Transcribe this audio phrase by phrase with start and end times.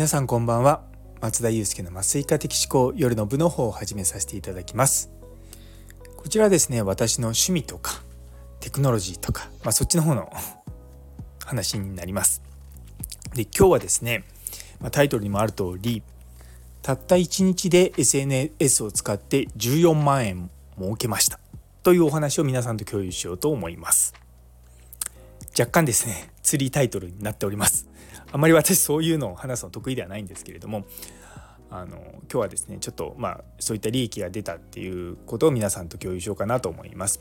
[0.00, 0.80] 皆さんこんばんは。
[1.20, 5.10] 松田祐介の麻酔科的思考夜の部の方を始めさせていただきます。
[6.16, 8.02] こちらですね私の趣味とか
[8.60, 10.32] テクノロジーとか、まあ、そっちの方の
[11.44, 12.40] 話になります。
[13.34, 14.24] で今日はですね、
[14.80, 16.02] ま、タイトルにもある通り
[16.80, 21.38] たった1日で SNS を使って14万円儲けました
[21.82, 24.14] というお話を皆さんと共有しようと思います。
[25.60, 27.86] 若干ですね釣りタイトルになっております
[28.32, 30.86] あまり私そういうのを話すの得意ではないんですけれども
[31.70, 37.20] あの今日はですねちょっとまあそういった利益が出たっていうことを皆さんと共有しようかなと思います。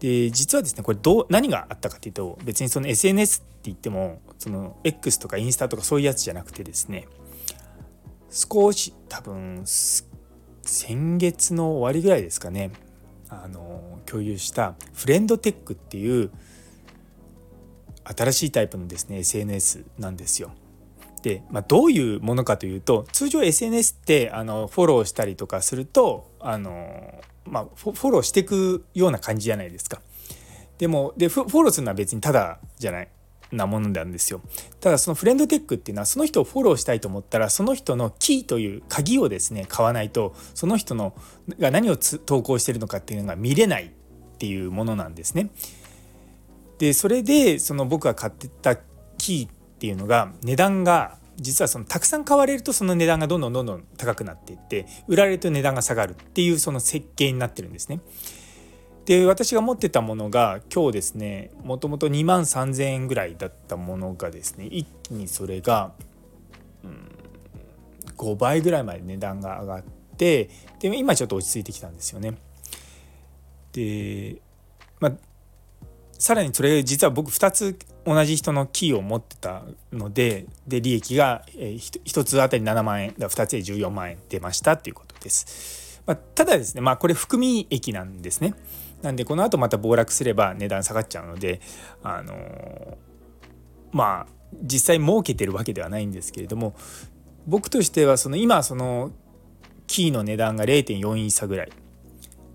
[0.00, 7.06] で実はですねこれどう何があったかというと別にその SNS って言ってもその X とかインスタとかそういうやつじゃなくてですね
[8.30, 12.72] 少し多分先月の終わりぐらいですかね
[13.28, 16.30] あの共有したフレンドテックっていう
[18.04, 20.52] 新しいタイプのですね SNS なんですよ。
[21.22, 30.00] で、まあ、どういうものかというと通常 SNS ってあのフォローしたりとかするとあの、まあ、フォローしていくような感じじゃないですか。
[30.78, 33.08] でもでフォローするのは別にただじゃない
[33.52, 34.40] なものなんですよ。
[34.80, 41.14] ただそのフレンドテックっていうのはその人をフォローしたいと思ったらその人のキーという鍵をですね買わないとその人の
[41.58, 43.90] が何を投稿してるのかっていうのが見れないっ
[44.38, 45.50] ていうものなんですね。
[46.80, 48.74] でそれでその僕が買ってた
[49.18, 58.00] キーっていうのが値段が実はそのたくさん買われるとその値段がどんどんどんどん高くなっていって売られると値段が下がるっていうその設計になってるんですね。
[59.04, 65.92] で私が持ってたものが今日ですねもともと2万3,000円ぐらいだったものがですね一気にそれが、
[66.82, 67.10] うん、
[68.16, 69.82] 5倍ぐらいまで値段が上がっ
[70.16, 70.48] て
[70.78, 72.38] で今ちょっと落ち着いてきたんですよね。
[73.72, 74.40] で
[74.98, 75.12] まあ
[76.20, 86.02] さらにそれ実は僕2つ同じ人のキーを持ってたのでで利益が1つあたり7万円2つで14万円出ましたっていうことです。
[86.06, 88.54] まあ、ただですねまあこれ含み益なんですね。
[89.00, 91.62] なんでこの後また暴落すれば値段下がっちゃうので
[92.02, 92.96] あのー、
[93.92, 96.74] まあ実際儲けてるわけではないんですけれども
[97.46, 99.10] 僕としてはその今その
[99.86, 101.70] キーの値段が0.4イーサぐらい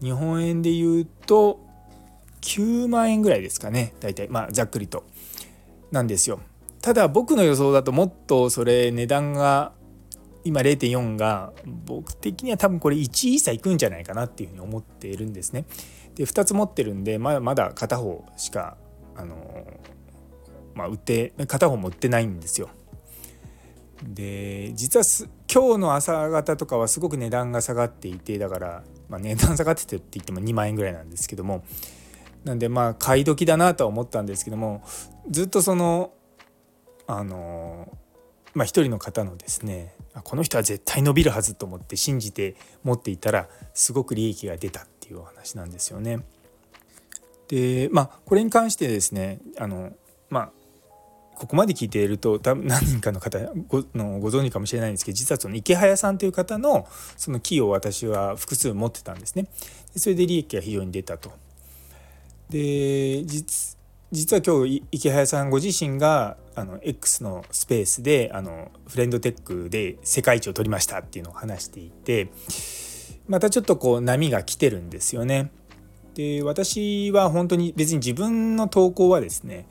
[0.03, 1.64] 日本円で言うと
[2.45, 4.27] 9万円ぐらいですかね大体。
[4.29, 5.03] まあざっくりと。
[5.91, 6.39] なんですよ。
[6.81, 9.73] ただ僕の予想だともっとそれ値段が
[10.43, 11.53] 今0.4が
[11.85, 15.65] 僕的には多分これ1イーサいくんじゃないかなっていうふうに思っているんですね。
[16.13, 18.77] で2つ持ってるんでまだまだ片方しか
[19.15, 19.65] あの
[20.75, 22.69] まあ売って片方も売ってないんですよ。
[24.03, 31.63] で実は今日の朝方とかはすごく値段が下がっていてだから、まあ、値段下がっててって言っても2万円ぐらいなんですけども
[32.45, 34.83] なんでまあ買い時だなとは思ったんですけども
[35.29, 36.13] ずっとその
[37.07, 37.91] あの
[38.53, 46.19] まあ一人の方のですねこの人は絶対伸びるはずと思って信じて持っていたらすごく利益が出たっていうお話なんですよね。
[47.47, 49.91] でまあこれに関してですねあの
[50.29, 50.49] まあ
[51.35, 59.47] ここまで聞いていると多分何人かの方ごのご存知かもしれないんですけど実はその池早さんという方のそのキーを私は複数持ってたんですね。
[59.97, 61.31] それで利益が非常に出たと。
[62.49, 63.77] で実
[64.11, 72.29] 実は今日池早さんご自身があの X のスペースであのフレンドテックで世界一を取りましたっていうのを話していて
[73.27, 75.51] またちょっとこう波が来てるんですよね。
[76.13, 79.67] で私は本当に別に自分の投稿はですね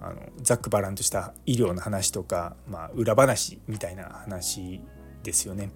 [0.00, 4.80] あのざっくばらんとした医療の話とか、まあ、裏話みたいな話
[5.24, 5.70] ですよね。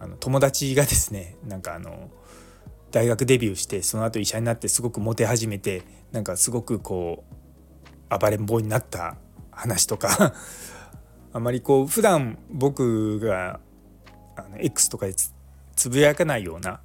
[0.00, 2.08] あの友達がですねなんかあの
[2.90, 5.82] 大学デビューしてその後医者になってすごくモテ始めて
[6.12, 7.24] なんかすごくこ
[8.10, 9.16] う暴れん坊になった
[9.50, 10.34] 話とか
[11.32, 13.60] あまりこう普段僕が
[14.36, 15.14] あの X とかで
[15.76, 16.80] つぶやかないような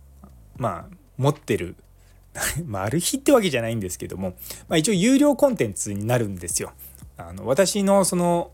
[0.58, 1.76] まあ持ってる
[2.66, 4.32] まある日ってわけじゃないんですけども、
[4.68, 6.74] まあ、一応有料コンテンツになるんですよ。
[7.16, 8.52] あの私のその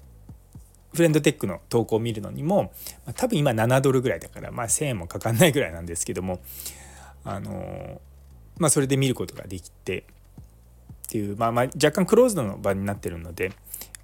[0.94, 2.74] フレンドテックの投稿を見るのにも、
[3.06, 6.40] まあ、多分今7ドルぐらいだから、まあ、1,000円もかかんないぐらいなんですけども
[7.32, 8.02] あの
[8.58, 10.04] まあ、それで見ることができてっ
[11.10, 13.52] ていう、まあ、まあ若干クローズドの場になってるので。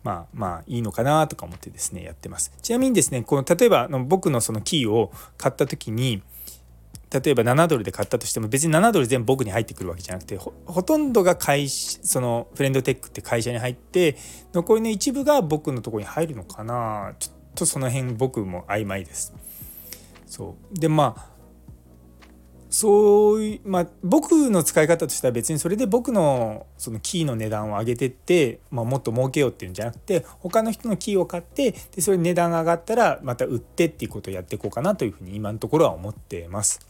[0.03, 6.21] まあまあいいのかなとか思ってですねやってますちなみにですねこの例えばの僕のそのキーを買った時に
[7.23, 14.17] 例えば7ドルで買ったとしても別に7ドル全部僕に入ってくるわけじゃなくてほとんどが会そのフレンドテックって会社に入って
[14.53, 19.33] 残りの一部が僕のとこに入るのかなちょっとその辺僕も曖昧です。
[20.27, 21.34] そうでまあ
[22.75, 36.85] そうまあ僕の使い方としては別にそれで僕のそのキーの値段を上げてって、まあ、もっと儲けようっていうんじゃなくて他の人のキーを買ってでそれ値段が上がったらまた売ってっていうことをやっていこうかなというふうに今のところは思ってます。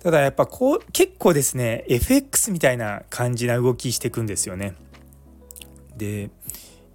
[0.00, 4.76] ただやっぱこう結構ですね FX みたいな感じな動きしていくんですよね。
[5.96, 6.30] で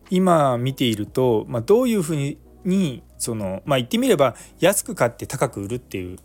[0.09, 6.17] 今見ていると、まあ、どういうふうにそのまあ言ってみれば安く買って高く売るっていう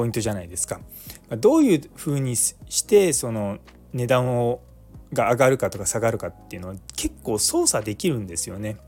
[0.00, 0.80] ポイントじゃないですか。
[1.28, 2.54] どういうふうにし
[2.86, 3.58] てその
[3.92, 4.62] 値段を
[5.12, 8.78] が上がるかとか下がるかっていうのは結構操作できるんですよね。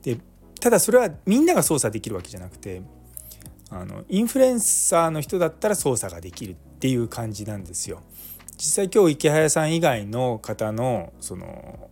[0.00, 0.16] で
[0.60, 2.80] ただそれはみんなが操作できるわけじゃなくて
[3.68, 8.00] あのインフルエンサーの人だったら操作ができるっていう感じなんですよ。
[8.56, 11.90] 実際今日池早さん以外の方のその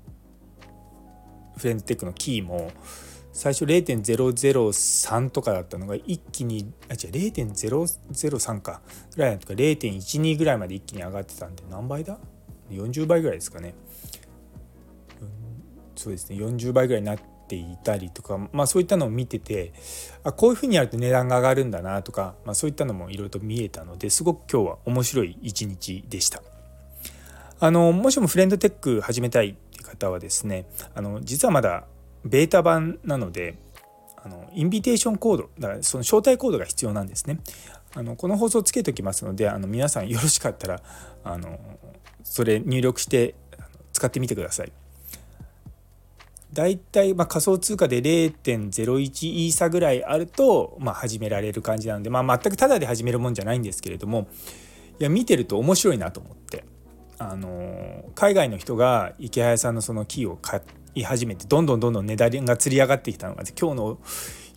[1.59, 2.71] フレンズテックのキーも
[3.33, 8.83] 最初0.003とかだったのが一気にあ違う0.003か
[9.17, 12.19] ぐらいとか0.12ぐらいまで一気に上がってたんで何倍だ
[12.71, 13.75] ?40 倍ぐらいですかね、
[15.23, 15.29] うん、
[15.97, 17.19] そうですね40倍ぐらいになっ
[17.49, 19.73] ていたりとかまあそういったのを見てて
[20.25, 26.43] あこういうふうにやると値段が上がるんだなとか、まあ、そういったのもいろいろと見えたのですごく今日は面白い一日でした。
[27.61, 31.85] あのもしもフレンドテック始めたいって方はですねあの実はまだ
[32.25, 33.57] ベータ版なので
[34.17, 37.39] あのインビテーションコードだからその招待コードが必要なんですね。
[37.95, 40.83] あのこの放送つけておきますのであの皆さん よろしかったら
[41.25, 41.59] あの
[42.25, 43.35] それ入力して
[43.93, 44.73] 使ってみてください。
[46.53, 54.29] だいたいま仮想通貨で0.01イーサぐらいあると、まあ、始められる感じなので、まあ、全くタダで始めるもんじゃないんですけれども
[55.01, 56.67] いや見てると面白いなと思って
[57.31, 60.63] あの海外の人が池早さんのそのキーを買
[60.95, 63.99] い始めてどんどんどんどん値段がつり上がってきたのが今日の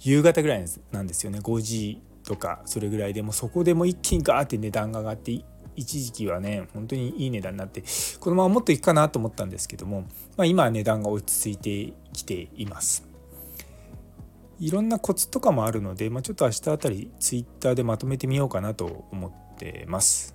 [0.01, 5.43] 夕方ぐらいなんですよね5時とかそれぐらいでもそこでも一気にガーって値段が上がって
[5.75, 7.83] 一時期はね本当にいい値段になって
[8.19, 10.01] このままもっといくかなと思ったんですけども、
[10.37, 13.05] まあ、今は値段が落ち着いてきています。
[14.57, 20.34] いろんなコツとかもあるので、まあ、ちょっと明日あたりツイッターでまとめてみようかなと思ってます。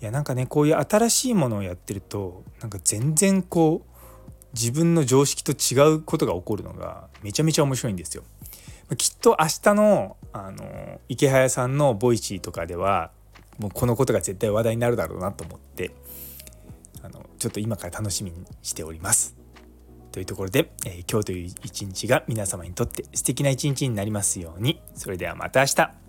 [0.00, 3.98] いやなんかねこういう新しいものをやってるとなんか全然こう
[4.54, 8.22] 自分の常識と違うことが起こるのがめちゃめちゃ面白いんですよ。
[8.96, 13.10] きっと明日のあのイケハヤさんの Voicy とかでは
[13.58, 15.90] もうこのことが絶対話題になるだろうなと思って
[17.02, 19.36] あのちょっと今から楽しみにしております。
[20.12, 26.07] というところで、えー、今日という一日が皆様にとって素敵な一日になりますようにそれではまた明日